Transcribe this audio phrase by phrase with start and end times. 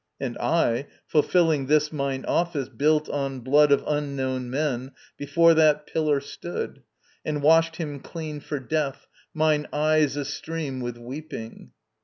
[0.19, 6.19] And I, Fulfilling this mine office, built on blood Of unknown men, before that pillar
[6.19, 6.81] stood,
[7.23, 11.73] And washed him clean for death, mine eyes astream With weeping.